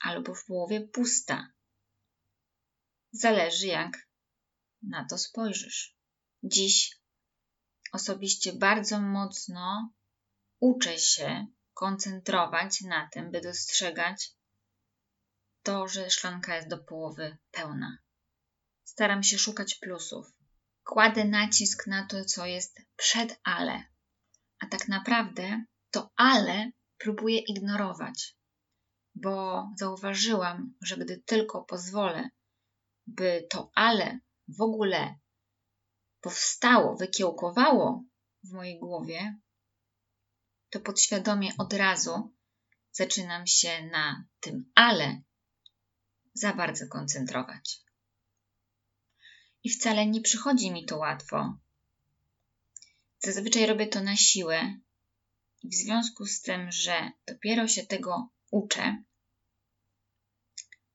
albo 0.00 0.34
w 0.34 0.44
połowie 0.44 0.80
pusta. 0.80 1.52
Zależy, 3.12 3.66
jak 3.66 4.08
na 4.82 5.06
to 5.10 5.18
spojrzysz. 5.18 5.96
Dziś 6.42 7.03
osobiście 7.94 8.52
bardzo 8.52 9.00
mocno 9.00 9.92
uczę 10.60 10.98
się 10.98 11.46
koncentrować 11.74 12.80
na 12.80 13.08
tym, 13.12 13.30
by 13.30 13.40
dostrzegać 13.40 14.32
to, 15.62 15.88
że 15.88 16.10
szklanka 16.10 16.56
jest 16.56 16.68
do 16.68 16.78
połowy 16.78 17.36
pełna. 17.50 17.98
Staram 18.84 19.22
się 19.22 19.38
szukać 19.38 19.74
plusów. 19.74 20.26
Kładę 20.84 21.24
nacisk 21.24 21.86
na 21.86 22.06
to, 22.06 22.24
co 22.24 22.46
jest 22.46 22.80
przed 22.96 23.40
ale, 23.44 23.84
a 24.58 24.66
tak 24.66 24.88
naprawdę 24.88 25.64
to 25.90 26.10
ale 26.16 26.70
próbuję 26.98 27.38
ignorować 27.38 28.36
bo 29.14 29.68
zauważyłam, 29.76 30.74
że 30.82 30.96
gdy 30.96 31.22
tylko 31.26 31.62
pozwolę, 31.62 32.28
by 33.06 33.46
to 33.50 33.70
ale 33.74 34.18
w 34.48 34.60
ogóle 34.60 35.18
powstało, 36.24 36.96
wykiełkowało 36.96 38.04
w 38.44 38.52
mojej 38.52 38.78
głowie, 38.78 39.38
to 40.70 40.80
podświadomie 40.80 41.50
od 41.58 41.72
razu 41.72 42.34
zaczynam 42.92 43.46
się 43.46 43.86
na 43.86 44.24
tym 44.40 44.72
ale 44.74 45.20
za 46.34 46.52
bardzo 46.52 46.88
koncentrować. 46.88 47.80
I 49.64 49.70
wcale 49.70 50.06
nie 50.06 50.20
przychodzi 50.20 50.70
mi 50.70 50.86
to 50.86 50.98
łatwo. 50.98 51.58
Zazwyczaj 53.18 53.66
robię 53.66 53.86
to 53.86 54.00
na 54.00 54.16
siłę, 54.16 54.78
i 55.62 55.68
w 55.68 55.74
związku 55.74 56.26
z 56.26 56.42
tym, 56.42 56.72
że 56.72 57.10
dopiero 57.26 57.68
się 57.68 57.86
tego 57.86 58.28
uczę, 58.50 59.02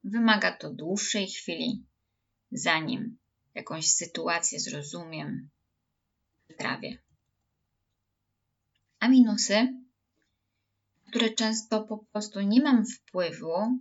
wymaga 0.04 0.58
to 0.58 0.74
dłuższej 0.74 1.28
chwili, 1.28 1.86
zanim 2.52 3.20
jakąś 3.60 3.92
sytuację 3.92 4.60
zrozumiem, 4.60 5.50
trawię. 6.58 6.98
A 9.00 9.08
minusy, 9.08 9.68
które 11.08 11.30
często 11.30 11.84
po 11.84 11.98
prostu 11.98 12.42
nie 12.42 12.62
mam 12.62 12.86
wpływu, 12.86 13.80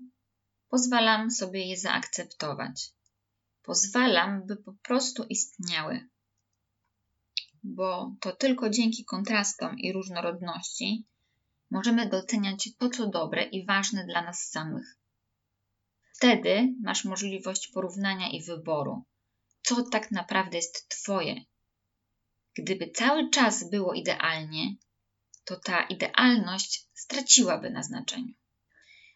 pozwalam 0.69 1.31
sobie 1.31 1.67
je 1.67 1.77
zaakceptować. 1.77 2.93
Pozwalam, 3.63 4.47
by 4.47 4.57
po 4.57 4.73
prostu 4.73 5.25
istniały. 5.25 6.09
Bo 7.63 8.15
to 8.21 8.33
tylko 8.33 8.71
dzięki 8.71 9.05
kontrastom 9.05 9.79
i 9.79 9.93
różnorodności 9.93 11.07
możemy 11.71 12.09
doceniać 12.09 12.71
to, 12.79 12.91
co 12.91 13.07
dobre 13.07 13.43
i 13.43 13.67
ważne 13.67 14.07
dla 14.07 14.23
nas 14.23 14.51
samych. 14.51 14.99
Wtedy 16.15 16.75
masz 16.83 17.05
możliwość 17.05 17.69
porównania 17.69 18.31
i 18.31 18.43
wyboru, 18.43 19.05
co 19.63 19.83
tak 19.83 20.11
naprawdę 20.11 20.57
jest 20.57 20.89
Twoje. 20.89 21.45
Gdyby 22.57 22.91
cały 22.91 23.31
czas 23.31 23.71
było 23.71 23.95
idealnie, 23.95 24.75
to 25.45 25.57
ta 25.57 25.83
idealność 25.83 26.87
straciłaby 26.95 27.71
na 27.71 27.83
znaczeniu. 27.83 28.35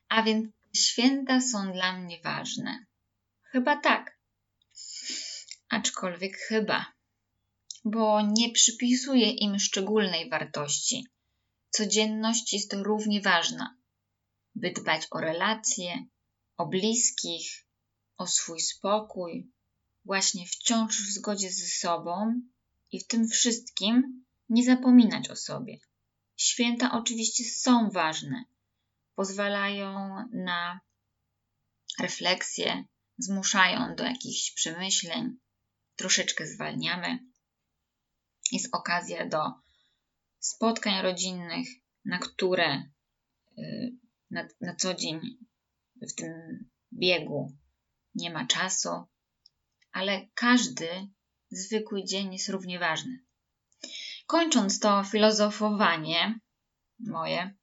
A 0.08 0.22
więc 0.22 0.46
święta 0.76 1.40
są 1.40 1.72
dla 1.72 1.98
mnie 1.98 2.20
ważne. 2.24 2.86
Chyba 3.42 3.76
tak. 3.76 4.18
Aczkolwiek 5.68 6.36
chyba, 6.36 6.92
bo 7.84 8.20
nie 8.20 8.52
przypisuję 8.52 9.30
im 9.30 9.58
szczególnej 9.58 10.30
wartości 10.30 11.06
codzienność 11.72 12.52
jest 12.52 12.72
równie 12.72 13.20
ważna, 13.20 13.76
by 14.54 14.70
dbać 14.70 15.06
o 15.10 15.20
relacje, 15.20 16.06
o 16.56 16.66
bliskich, 16.66 17.66
o 18.16 18.26
swój 18.26 18.60
spokój, 18.60 19.52
właśnie 20.04 20.46
wciąż 20.46 21.02
w 21.02 21.12
zgodzie 21.12 21.50
ze 21.50 21.66
sobą 21.66 22.40
i 22.92 23.00
w 23.00 23.06
tym 23.06 23.28
wszystkim 23.28 24.24
nie 24.48 24.64
zapominać 24.64 25.30
o 25.30 25.36
sobie. 25.36 25.78
Święta 26.36 26.92
oczywiście 26.92 27.44
są 27.44 27.90
ważne, 27.90 28.44
pozwalają 29.14 30.16
na 30.32 30.80
refleksję, 31.98 32.84
zmuszają 33.18 33.94
do 33.94 34.04
jakichś 34.04 34.54
przemyśleń, 34.54 35.36
troszeczkę 35.96 36.46
zwalniamy. 36.46 37.18
Jest 38.52 38.74
okazja 38.74 39.28
do 39.28 39.52
spotkań 40.38 41.02
rodzinnych, 41.02 41.68
na 42.04 42.18
które 42.18 42.90
y, 43.58 43.96
na, 44.30 44.48
na 44.60 44.76
co 44.76 44.94
dzień 44.94 45.20
w 46.02 46.14
tym 46.14 46.32
biegu 46.92 47.56
nie 48.14 48.30
ma 48.30 48.46
czasu, 48.46 48.90
ale 49.92 50.28
każdy 50.34 50.88
zwykły 51.50 52.04
dzień 52.04 52.32
jest 52.32 52.48
równie 52.48 52.78
ważny. 52.78 53.18
Kończąc 54.26 54.78
to 54.78 55.04
filozofowanie 55.04 56.38
moje, 56.98 57.54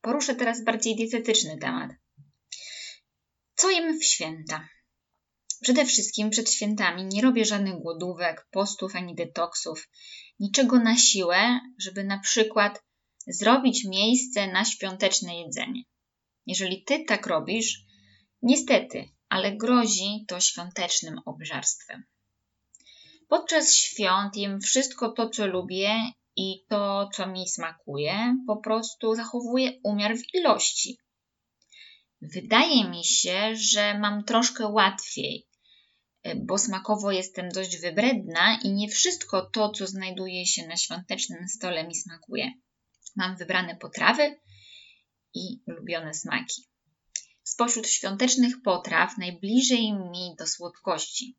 poruszę 0.00 0.34
teraz 0.34 0.64
bardziej 0.64 0.96
dietetyczny 0.96 1.58
temat. 1.58 1.90
Co 3.54 3.70
jem 3.70 4.00
w 4.00 4.04
święta? 4.04 4.68
Przede 5.62 5.84
wszystkim 5.84 6.30
przed 6.30 6.50
świętami 6.50 7.04
nie 7.04 7.22
robię 7.22 7.44
żadnych 7.44 7.74
głodówek, 7.74 8.46
postów 8.50 8.96
ani 8.96 9.14
detoksów, 9.14 9.88
niczego 10.40 10.78
na 10.78 10.96
siłę, 10.96 11.60
żeby 11.78 12.04
na 12.04 12.18
przykład 12.18 12.82
zrobić 13.26 13.84
miejsce 13.84 14.46
na 14.46 14.64
świąteczne 14.64 15.40
jedzenie. 15.40 15.82
Jeżeli 16.46 16.84
ty 16.84 17.04
tak 17.04 17.26
robisz, 17.26 17.84
niestety, 18.42 19.08
ale 19.28 19.56
grozi 19.56 20.24
to 20.28 20.40
świątecznym 20.40 21.18
obżarstwem. 21.26 22.04
Podczas 23.28 23.74
świąt 23.74 24.36
jem 24.36 24.60
wszystko 24.60 25.12
to, 25.12 25.28
co 25.28 25.46
lubię 25.46 25.96
i 26.36 26.64
to, 26.68 27.10
co 27.14 27.26
mi 27.26 27.48
smakuje, 27.48 28.36
po 28.46 28.56
prostu 28.56 29.14
zachowuję 29.14 29.72
umiar 29.84 30.16
w 30.16 30.34
ilości. 30.34 30.98
Wydaje 32.22 32.90
mi 32.90 33.04
się, 33.04 33.56
że 33.56 33.98
mam 33.98 34.24
troszkę 34.24 34.68
łatwiej, 34.68 35.46
bo 36.36 36.58
smakowo 36.58 37.10
jestem 37.10 37.48
dość 37.48 37.80
wybredna 37.80 38.58
i 38.62 38.72
nie 38.72 38.88
wszystko 38.88 39.42
to, 39.42 39.70
co 39.70 39.86
znajduje 39.86 40.46
się 40.46 40.66
na 40.66 40.76
świątecznym 40.76 41.48
stole, 41.48 41.86
mi 41.86 41.94
smakuje. 41.94 42.52
Mam 43.16 43.36
wybrane 43.36 43.76
potrawy 43.76 44.40
i 45.34 45.62
ulubione 45.66 46.14
smaki. 46.14 46.62
Spośród 47.44 47.88
świątecznych 47.88 48.62
potraw 48.62 49.18
najbliżej 49.18 49.92
mi 49.92 50.34
do 50.38 50.46
słodkości, 50.46 51.36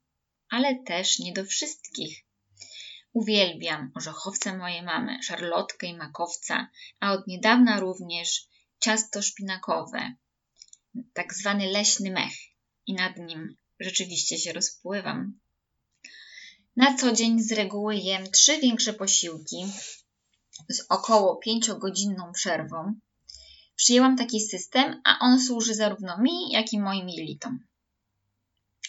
ale 0.49 0.75
też 0.83 1.19
nie 1.19 1.33
do 1.33 1.45
wszystkich. 1.45 2.25
Uwielbiam 3.13 3.91
orzechowce 3.95 4.57
mojej 4.57 4.83
mamy, 4.83 5.23
szarlotkę 5.23 5.87
i 5.87 5.97
makowca, 5.97 6.67
a 6.99 7.11
od 7.11 7.27
niedawna 7.27 7.79
również 7.79 8.47
ciasto 8.79 9.21
szpinakowe, 9.21 10.15
tak 11.13 11.33
zwany 11.33 11.67
leśny 11.67 12.11
mech 12.11 12.33
i 12.85 12.93
nad 12.93 13.17
nim 13.17 13.57
rzeczywiście 13.79 14.37
się 14.37 14.53
rozpływam. 14.53 15.39
Na 16.75 16.97
co 16.97 17.11
dzień 17.11 17.43
z 17.43 17.51
reguły 17.51 17.95
jem 17.95 18.31
trzy 18.31 18.59
większe 18.59 18.93
posiłki 18.93 19.65
z 20.69 20.85
około 20.89 21.35
pięciogodzinną 21.35 22.31
przerwą. 22.31 22.99
Przyjęłam 23.75 24.17
taki 24.17 24.41
system, 24.41 25.01
a 25.03 25.19
on 25.19 25.41
służy 25.41 25.75
zarówno 25.75 26.17
mi, 26.17 26.51
jak 26.51 26.73
i 26.73 26.79
moim 26.79 27.09
jelitom. 27.09 27.59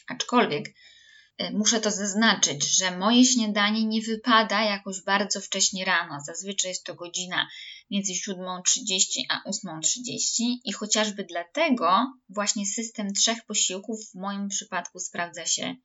Aczkolwiek 0.07 0.69
y, 0.69 1.51
muszę 1.53 1.81
to 1.81 1.91
zaznaczyć, 1.91 2.77
że 2.79 2.99
moje 2.99 3.25
śniadanie 3.25 3.85
nie 3.85 4.03
wypada 4.03 4.65
jakoś 4.65 5.03
bardzo 5.03 5.41
wcześnie 5.41 5.85
rano. 5.85 6.21
Zazwyczaj 6.27 6.69
jest 6.69 6.85
to 6.85 6.95
godzina 6.95 7.49
między 7.91 8.13
7.30 8.13 9.05
a 9.29 9.51
8.30 9.51 10.19
i 10.65 10.73
chociażby 10.73 11.25
dlatego 11.25 12.13
właśnie 12.29 12.67
system 12.67 13.13
trzech 13.13 13.45
posiłków 13.47 14.11
w 14.11 14.15
moim 14.15 14.49
przypadku 14.49 14.99
sprawdza 14.99 15.47
się 15.47 15.77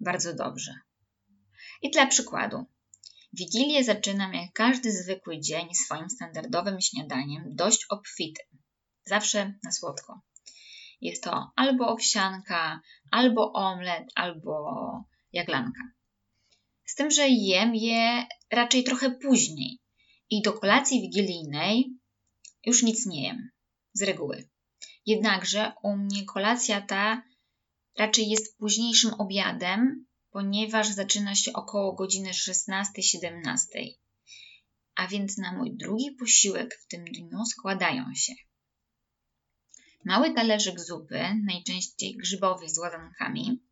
bardzo 0.00 0.34
dobrze. 0.34 0.74
I 1.82 1.90
dla 1.90 2.06
przykładu, 2.06 2.66
Wigilię 3.38 3.84
zaczynam 3.84 4.34
jak 4.34 4.52
każdy 4.52 4.92
zwykły 4.92 5.40
dzień 5.40 5.74
swoim 5.74 6.10
standardowym 6.10 6.80
śniadaniem, 6.80 7.44
dość 7.46 7.86
obfitym. 7.88 8.46
Zawsze 9.04 9.54
na 9.64 9.72
słodko. 9.72 10.20
Jest 11.00 11.22
to 11.22 11.50
albo 11.56 11.88
owsianka, 11.88 12.80
albo 13.10 13.52
omlet, 13.52 14.04
albo 14.14 14.54
jaglanka. 15.32 15.80
Z 16.84 16.94
tym, 16.94 17.10
że 17.10 17.28
jem 17.28 17.74
je 17.74 18.26
raczej 18.50 18.84
trochę 18.84 19.10
później 19.10 19.78
i 20.30 20.42
do 20.42 20.52
kolacji 20.52 21.00
wigilijnej 21.00 21.90
już 22.66 22.82
nic 22.82 23.06
nie 23.06 23.22
jem, 23.22 23.50
z 23.92 24.02
reguły. 24.02 24.48
Jednakże 25.06 25.72
u 25.82 25.96
mnie 25.96 26.24
kolacja 26.24 26.80
ta 26.80 27.22
raczej 27.98 28.28
jest 28.28 28.58
późniejszym 28.58 29.14
obiadem, 29.14 30.05
ponieważ 30.36 30.88
zaczyna 30.88 31.34
się 31.34 31.52
około 31.52 31.92
godziny 31.92 32.30
16-17. 32.30 33.62
A 34.94 35.06
więc 35.06 35.38
na 35.38 35.52
mój 35.52 35.76
drugi 35.76 36.12
posiłek 36.12 36.74
w 36.74 36.86
tym 36.86 37.04
dniu 37.04 37.44
składają 37.44 38.04
się 38.14 38.32
mały 40.04 40.34
talerzyk 40.34 40.80
zupy, 40.80 41.20
najczęściej 41.44 42.16
grzybowej 42.16 42.68
z 42.68 42.78
łazankami, 42.78 43.62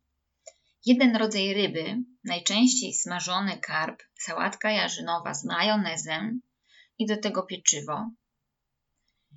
jeden 0.85 1.15
rodzaj 1.15 1.53
ryby, 1.53 2.03
najczęściej 2.23 2.93
smażony 2.93 3.57
karp, 3.57 4.03
sałatka 4.19 4.71
jarzynowa 4.71 5.33
z 5.33 5.45
majonezem 5.45 6.41
i 6.97 7.05
do 7.05 7.17
tego 7.17 7.43
pieczywo. 7.43 8.09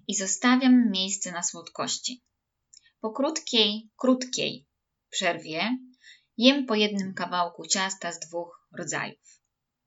I 0.07 0.15
zostawiam 0.15 0.91
miejsce 0.91 1.33
na 1.33 1.43
słodkości. 1.43 2.23
Po 3.01 3.11
krótkiej, 3.11 3.91
krótkiej 3.97 4.67
przerwie 5.11 5.79
Jem 6.39 6.67
po 6.67 6.75
jednym 6.75 7.15
kawałku 7.15 7.67
ciasta 7.67 8.13
z 8.13 8.21
dwóch 8.21 8.69
rodzajów. 8.79 9.41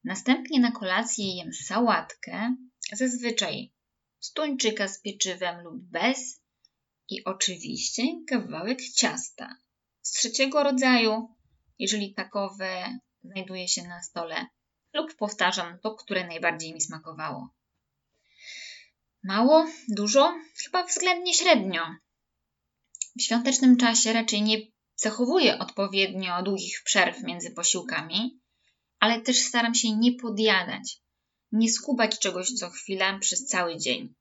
Następnie 0.04 0.60
na 0.60 0.72
kolację 0.72 1.36
jem 1.36 1.54
sałatkę, 1.54 2.56
zazwyczaj 2.94 3.74
z 4.20 4.34
tuńczyka 4.34 4.88
z 4.88 5.02
pieczywem 5.02 5.64
lub 5.64 5.76
bez 5.76 6.42
i 7.10 7.24
oczywiście 7.24 8.04
kawałek 8.28 8.80
ciasta 8.96 9.56
z 10.02 10.12
trzeciego 10.12 10.64
rodzaju, 10.64 11.36
jeżeli 11.80 12.14
takowe 12.14 13.00
znajduje 13.24 13.68
się 13.68 13.84
na 13.84 14.04
stole, 14.04 14.46
lub 14.94 15.16
powtarzam 15.16 15.80
to, 15.80 15.96
które 15.96 16.28
najbardziej 16.28 16.74
mi 16.74 16.82
smakowało. 16.82 17.50
Mało, 19.24 19.68
dużo, 19.88 20.34
chyba 20.64 20.86
względnie 20.86 21.34
średnio. 21.34 21.96
W 23.18 23.22
świątecznym 23.22 23.78
czasie 23.78 24.14
raczej 24.14 24.42
nie 24.42 24.71
Zachowuję 25.04 25.60
odpowiednio 25.60 26.44
długich 26.44 26.82
przerw 26.84 27.24
między 27.24 27.52
posiłkami, 27.52 28.40
ale 29.00 29.22
też 29.22 29.38
staram 29.38 29.76
się 29.76 29.98
nie 29.98 30.14
podjadać, 30.14 31.02
nie 31.52 31.72
skubać 31.72 32.20
czegoś 32.20 32.48
co 32.48 32.70
chwilę 32.70 33.20
przez 33.20 33.46
cały 33.46 33.78
dzień. 33.78 34.14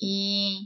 I 0.00 0.56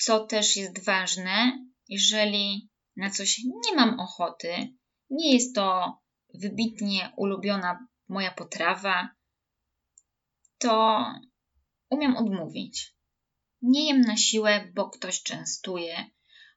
co 0.00 0.26
też 0.26 0.56
jest 0.56 0.84
ważne, 0.84 1.66
jeżeli 1.88 2.68
na 2.96 3.10
coś 3.10 3.38
nie 3.38 3.76
mam 3.76 4.00
ochoty, 4.00 4.76
nie 5.10 5.32
jest 5.34 5.54
to 5.54 5.98
wybitnie 6.34 7.12
ulubiona 7.16 7.86
moja 8.08 8.30
potrawa, 8.30 9.08
to 10.58 11.04
umiem 11.90 12.16
odmówić. 12.16 12.94
Nie 13.62 13.86
jem 13.86 14.00
na 14.00 14.16
siłę, 14.16 14.72
bo 14.74 14.90
ktoś 14.90 15.22
częstuje, 15.22 16.10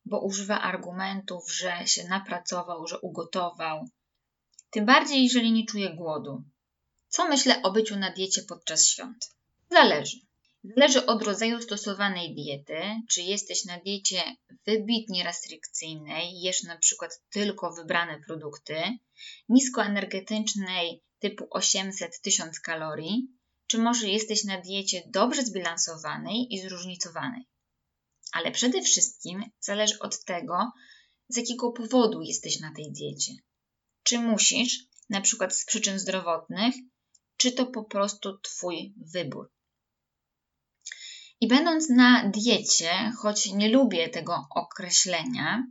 bo 0.05 0.19
używa 0.19 0.61
argumentów, 0.61 1.51
że 1.53 1.87
się 1.87 2.03
napracował, 2.07 2.87
że 2.87 2.99
ugotował. 2.99 3.89
Tym 4.69 4.85
bardziej, 4.85 5.23
jeżeli 5.23 5.51
nie 5.51 5.65
czuje 5.65 5.95
głodu. 5.95 6.43
Co 7.07 7.27
myślę 7.27 7.61
o 7.61 7.71
byciu 7.71 7.95
na 7.99 8.11
diecie 8.11 8.41
podczas 8.41 8.87
świąt? 8.87 9.35
Zależy. 9.69 10.17
Zależy 10.63 11.05
od 11.05 11.23
rodzaju 11.23 11.61
stosowanej 11.61 12.35
diety, 12.35 12.81
czy 13.09 13.21
jesteś 13.21 13.65
na 13.65 13.79
diecie 13.79 14.23
wybitnie 14.65 15.23
restrykcyjnej, 15.23 16.41
jesz 16.41 16.63
na 16.63 16.77
przykład 16.77 17.21
tylko 17.29 17.73
wybrane 17.73 18.19
produkty, 18.19 18.81
niskoenergetycznej 19.49 21.03
typu 21.19 21.47
800-1000 21.55 22.51
kalorii, 22.63 23.27
czy 23.67 23.77
może 23.77 24.07
jesteś 24.07 24.43
na 24.43 24.61
diecie 24.61 25.03
dobrze 25.07 25.43
zbilansowanej 25.43 26.53
i 26.53 26.59
zróżnicowanej 26.59 27.50
ale 28.31 28.51
przede 28.51 28.81
wszystkim 28.81 29.43
zależy 29.59 29.99
od 29.99 30.23
tego, 30.23 30.71
z 31.29 31.37
jakiego 31.37 31.71
powodu 31.71 32.21
jesteś 32.21 32.59
na 32.59 32.73
tej 32.75 32.91
diecie. 32.91 33.33
Czy 34.03 34.19
musisz, 34.19 34.79
na 35.09 35.21
przykład 35.21 35.55
z 35.55 35.65
przyczyn 35.65 35.99
zdrowotnych, 35.99 36.75
czy 37.37 37.51
to 37.51 37.65
po 37.65 37.83
prostu 37.83 38.37
Twój 38.37 38.93
wybór. 39.13 39.51
I 41.41 41.47
będąc 41.47 41.89
na 41.89 42.29
diecie, 42.29 43.11
choć 43.17 43.45
nie 43.45 43.69
lubię 43.69 44.09
tego 44.09 44.47
określenia, 44.55 45.63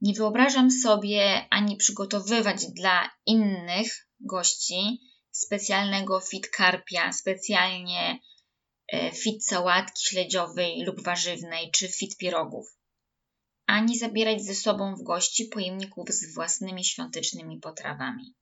nie 0.00 0.14
wyobrażam 0.14 0.70
sobie 0.70 1.46
ani 1.50 1.76
przygotowywać 1.76 2.66
dla 2.66 3.10
innych 3.26 4.08
gości 4.20 5.00
specjalnego 5.30 6.20
fit 6.20 6.48
karpia, 6.48 7.12
specjalnie 7.12 8.18
fit 9.14 9.46
sałatki 9.46 10.04
śledziowej 10.04 10.84
lub 10.84 11.02
warzywnej 11.02 11.70
czy 11.70 11.88
fit 11.88 12.16
pierogów, 12.16 12.76
ani 13.66 13.98
zabierać 13.98 14.44
ze 14.44 14.54
sobą 14.54 14.96
w 14.96 15.02
gości 15.02 15.44
pojemników 15.44 16.08
z 16.10 16.34
własnymi 16.34 16.84
świątecznymi 16.84 17.60
potrawami. 17.60 18.34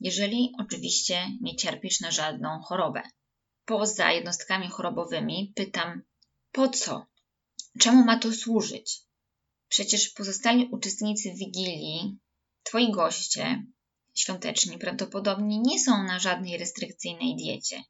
Jeżeli 0.00 0.52
oczywiście 0.58 1.26
nie 1.40 1.56
cierpisz 1.56 2.00
na 2.00 2.10
żadną 2.10 2.60
chorobę, 2.60 3.02
poza 3.64 4.12
jednostkami 4.12 4.68
chorobowymi, 4.68 5.52
pytam: 5.56 6.02
po 6.52 6.68
co? 6.68 7.06
Czemu 7.80 8.04
ma 8.04 8.18
to 8.18 8.32
służyć? 8.32 9.02
Przecież 9.68 10.08
pozostali 10.08 10.68
uczestnicy 10.72 11.32
wigilii, 11.32 12.18
twoi 12.62 12.92
goście 12.92 13.66
świąteczni, 14.14 14.78
prawdopodobnie 14.78 15.58
nie 15.58 15.80
są 15.80 16.02
na 16.02 16.18
żadnej 16.18 16.58
restrykcyjnej 16.58 17.36
diecie. 17.36 17.82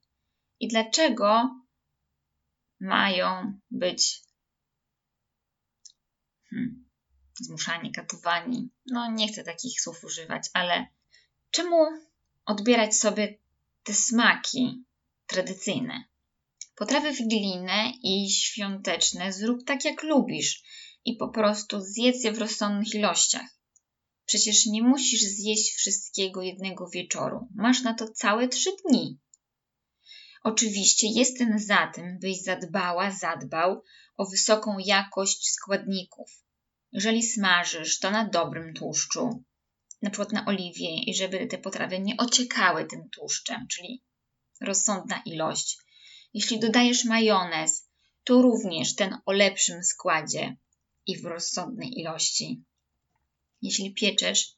I 0.61 0.69
dlaczego 0.69 1.61
mają 2.81 3.61
być 3.71 4.23
hmm, 6.51 6.88
zmuszani, 7.40 7.92
katowani? 7.92 8.71
No, 8.87 9.12
nie 9.12 9.29
chcę 9.29 9.45
takich 9.45 9.81
słów 9.81 10.05
używać, 10.05 10.49
ale 10.53 10.87
czemu 11.51 11.77
odbierać 12.45 12.97
sobie 12.97 13.38
te 13.83 13.95
smaki 13.95 14.85
tradycyjne? 15.27 16.05
Potrawy 16.77 17.12
wigilijne 17.12 17.92
i 18.03 18.31
świąteczne 18.31 19.33
zrób 19.33 19.64
tak 19.64 19.85
jak 19.85 20.03
lubisz 20.03 20.62
i 21.05 21.16
po 21.16 21.29
prostu 21.29 21.81
zjedz 21.81 22.25
je 22.25 22.33
w 22.33 22.38
rozsądnych 22.38 22.95
ilościach. 22.95 23.57
Przecież 24.27 24.66
nie 24.66 24.83
musisz 24.83 25.21
zjeść 25.21 25.75
wszystkiego 25.75 26.42
jednego 26.42 26.88
wieczoru. 26.88 27.49
Masz 27.55 27.83
na 27.83 27.95
to 27.95 28.09
całe 28.09 28.49
trzy 28.49 28.71
dni. 28.85 29.19
Oczywiście 30.47 31.07
jestem 31.09 31.59
za 31.59 31.87
tym, 31.87 32.19
byś 32.19 32.43
zadbała, 32.43 33.11
zadbał 33.11 33.83
o 34.17 34.27
wysoką 34.27 34.79
jakość 34.79 35.49
składników. 35.49 36.31
Jeżeli 36.93 37.23
smażysz, 37.23 37.99
to 37.99 38.11
na 38.11 38.29
dobrym 38.29 38.75
tłuszczu, 38.75 39.45
na 40.03 40.11
przykład 40.11 40.33
na 40.33 40.47
oliwie, 40.47 41.05
i 41.07 41.15
żeby 41.15 41.47
te 41.47 41.59
potrawy 41.59 42.01
nie 42.01 42.17
ociekały 42.17 42.85
tym 42.85 43.11
tłuszczem, 43.11 43.67
czyli 43.71 44.03
rozsądna 44.61 45.23
ilość. 45.25 45.79
Jeśli 46.35 46.59
dodajesz 46.61 47.05
majonez, 47.05 47.89
to 48.25 48.43
również 48.43 48.95
ten 48.95 49.19
o 49.27 49.33
lepszym 49.33 49.85
składzie 49.85 50.57
i 51.07 51.19
w 51.19 51.25
rozsądnej 51.25 52.01
ilości. 52.01 52.63
Jeśli 53.63 53.95
pieczesz, 53.95 54.57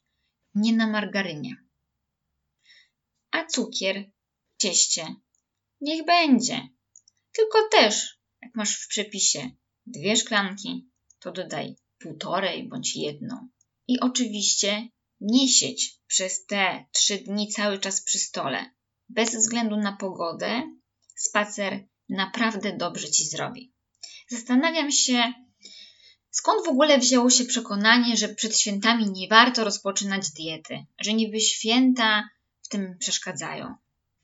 nie 0.55 0.73
na 0.73 0.87
margarynie. 0.87 1.57
A 3.31 3.45
cukier 3.45 4.11
w 4.57 4.63
cieście 4.63 5.15
niech 5.81 6.05
będzie. 6.05 6.69
Tylko 7.33 7.59
też, 7.71 8.19
jak 8.43 8.55
masz 8.55 8.77
w 8.77 8.89
przepisie 8.89 9.51
dwie 9.87 10.17
szklanki, 10.17 10.89
to 11.19 11.33
dodaj 11.33 11.77
półtorej 11.99 12.69
bądź 12.69 12.97
jedną. 12.97 13.49
I 13.89 14.01
oczywiście 14.01 14.89
nie 15.21 15.49
siedź 15.49 15.99
przez 16.07 16.47
te 16.47 16.85
trzy 16.93 17.19
dni 17.19 17.49
cały 17.49 17.79
czas 17.79 18.03
przy 18.03 18.19
stole. 18.19 18.71
Bez 19.09 19.37
względu 19.37 19.77
na 19.77 19.97
pogodę, 19.97 20.63
spacer 21.17 21.85
naprawdę 22.09 22.77
dobrze 22.77 23.11
ci 23.11 23.25
zrobi. 23.25 23.73
Zastanawiam 24.29 24.91
się, 24.93 25.33
skąd 26.31 26.67
w 26.67 26.69
ogóle 26.69 26.99
wzięło 26.99 27.31
się 27.31 27.45
przekonanie, 27.45 28.17
że 28.17 28.29
przed 28.29 28.59
świętami 28.59 29.11
nie 29.11 29.29
warto 29.29 29.65
rozpoczynać 29.65 30.31
diety, 30.31 30.87
że 30.99 31.15
niby 31.15 31.41
święta 31.41 32.29
w 32.63 32.69
tym 32.69 32.99
przeszkadzają. 32.99 33.75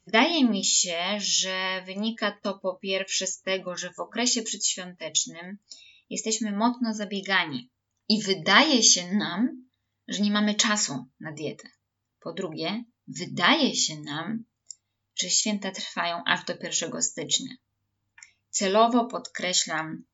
Wydaje 0.06 0.44
mi 0.44 0.64
się, 0.64 0.98
że 1.18 1.82
wynika 1.86 2.32
to 2.42 2.58
po 2.58 2.74
pierwsze 2.74 3.26
z 3.26 3.42
tego, 3.42 3.76
że 3.76 3.92
w 3.92 4.00
okresie 4.00 4.42
przedświątecznym 4.42 5.58
jesteśmy 6.10 6.52
mocno 6.52 6.94
zabiegani 6.94 7.70
i 8.08 8.22
wydaje 8.22 8.82
się 8.82 9.12
nam, 9.12 9.68
że 10.08 10.22
nie 10.22 10.30
mamy 10.30 10.54
czasu 10.54 11.06
na 11.20 11.32
dietę. 11.32 11.68
Po 12.20 12.32
drugie, 12.32 12.84
wydaje 13.06 13.76
się 13.76 14.00
nam, 14.00 14.44
że 15.14 15.30
święta 15.30 15.70
trwają 15.70 16.22
aż 16.26 16.44
do 16.44 16.54
1 16.62 17.02
stycznia. 17.02 17.54
Celowo 18.50 19.04
podkreślam, 19.04 20.04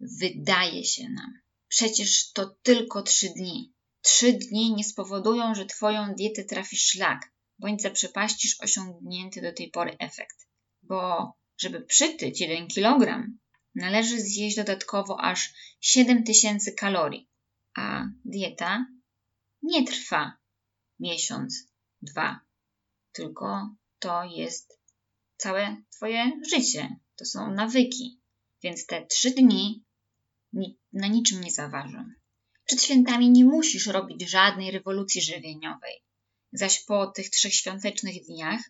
wydaje 0.00 0.84
się 0.84 1.08
nam. 1.08 1.32
Przecież 1.68 2.32
to 2.32 2.56
tylko 2.62 3.02
trzy 3.02 3.28
dni. 3.28 3.72
Trzy 4.02 4.32
dni 4.32 4.74
nie 4.74 4.84
spowodują, 4.84 5.54
że 5.54 5.66
Twoją 5.66 6.14
dietę 6.14 6.44
trafi 6.44 6.76
szlak, 6.76 7.32
bądź 7.58 7.82
zaprzepaścisz 7.82 8.60
osiągnięty 8.60 9.42
do 9.42 9.52
tej 9.52 9.70
pory 9.70 9.96
efekt. 9.98 10.48
Bo 10.82 11.32
żeby 11.58 11.80
przytyć 11.80 12.40
1 12.40 12.68
kg, 12.68 13.26
należy 13.74 14.20
zjeść 14.20 14.56
dodatkowo 14.56 15.20
aż 15.20 15.54
7000 15.80 16.72
kalorii, 16.72 17.28
a 17.76 18.04
dieta 18.24 18.86
nie 19.62 19.86
trwa 19.86 20.36
miesiąc, 21.00 21.68
dwa, 22.02 22.40
tylko 23.12 23.74
to 23.98 24.24
jest 24.24 24.80
całe 25.36 25.76
Twoje 25.96 26.32
życie. 26.50 26.96
To 27.16 27.24
są 27.24 27.50
nawyki. 27.50 28.20
Więc 28.62 28.86
te 28.86 29.06
trzy 29.06 29.30
dni 29.30 29.84
na 30.92 31.06
niczym 31.06 31.40
nie 31.40 31.50
zaważą. 31.50 32.04
Przed 32.64 32.82
świętami 32.82 33.30
nie 33.30 33.44
musisz 33.44 33.86
robić 33.86 34.30
żadnej 34.30 34.70
rewolucji 34.70 35.22
żywieniowej. 35.22 36.02
Zaś 36.56 36.84
po 36.84 37.06
tych 37.06 37.30
trzech 37.30 37.54
świątecznych 37.54 38.24
dniach 38.26 38.60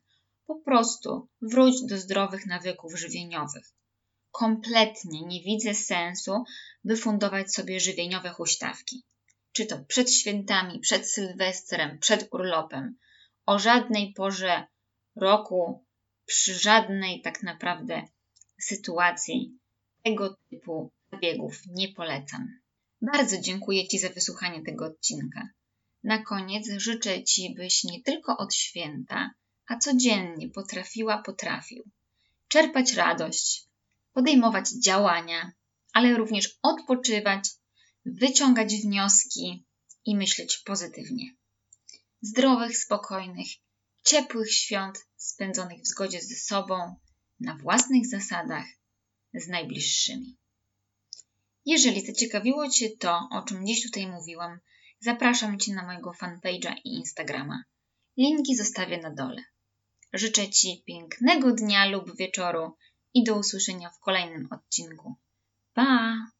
po 0.46 0.54
prostu 0.54 1.28
wróć 1.42 1.74
do 1.88 1.98
zdrowych 1.98 2.46
nawyków 2.46 2.98
żywieniowych. 2.98 3.72
Kompletnie 4.30 5.22
nie 5.26 5.42
widzę 5.42 5.74
sensu, 5.74 6.44
by 6.84 6.96
fundować 6.96 7.54
sobie 7.54 7.80
żywieniowe 7.80 8.30
huśtawki. 8.30 9.04
Czy 9.52 9.66
to 9.66 9.84
przed 9.84 10.12
świętami, 10.12 10.80
przed 10.80 11.10
Sylwestrem, 11.10 11.98
przed 11.98 12.28
urlopem. 12.34 12.98
O 13.46 13.58
żadnej 13.58 14.12
porze 14.12 14.66
roku, 15.16 15.84
przy 16.24 16.54
żadnej 16.54 17.22
tak 17.22 17.42
naprawdę 17.42 18.02
sytuacji 18.60 19.58
tego 20.04 20.36
typu 20.50 20.92
zabiegów 21.12 21.62
nie 21.66 21.88
polecam. 21.88 22.48
Bardzo 23.02 23.40
dziękuję 23.40 23.88
Ci 23.88 23.98
za 23.98 24.08
wysłuchanie 24.08 24.62
tego 24.62 24.84
odcinka. 24.86 25.48
Na 26.04 26.22
koniec 26.22 26.68
życzę 26.76 27.24
Ci, 27.24 27.54
byś 27.54 27.84
nie 27.84 28.02
tylko 28.02 28.36
od 28.36 28.54
święta, 28.54 29.30
a 29.66 29.78
codziennie 29.78 30.48
potrafiła, 30.48 31.22
potrafił 31.22 31.90
czerpać 32.48 32.92
radość, 32.92 33.64
podejmować 34.12 34.70
działania, 34.70 35.52
ale 35.92 36.16
również 36.16 36.58
odpoczywać, 36.62 37.48
wyciągać 38.04 38.74
wnioski 38.74 39.64
i 40.04 40.16
myśleć 40.16 40.58
pozytywnie. 40.58 41.34
Zdrowych, 42.20 42.78
spokojnych, 42.78 43.46
ciepłych 44.04 44.52
świąt 44.52 44.98
spędzonych 45.16 45.80
w 45.82 45.86
zgodzie 45.86 46.20
ze 46.20 46.34
sobą, 46.34 46.96
na 47.40 47.56
własnych 47.56 48.06
zasadach, 48.06 48.66
z 49.34 49.48
najbliższymi. 49.48 50.36
Jeżeli 51.64 52.06
zaciekawiło 52.06 52.70
Cię 52.70 52.90
to, 52.90 53.28
o 53.30 53.42
czym 53.42 53.66
dziś 53.66 53.82
tutaj 53.82 54.06
mówiłam, 54.06 54.58
zapraszam 55.00 55.58
Cię 55.58 55.74
na 55.74 55.86
mojego 55.86 56.12
fanpage'a 56.12 56.74
i 56.84 56.94
Instagrama. 56.94 57.62
Linki 58.16 58.56
zostawię 58.56 58.98
na 58.98 59.10
dole. 59.10 59.42
Życzę 60.12 60.48
Ci 60.48 60.82
pięknego 60.86 61.52
dnia 61.52 61.86
lub 61.86 62.16
wieczoru 62.16 62.76
i 63.14 63.24
do 63.24 63.36
usłyszenia 63.36 63.90
w 63.90 63.98
kolejnym 63.98 64.48
odcinku. 64.50 65.16
Pa! 65.74 66.26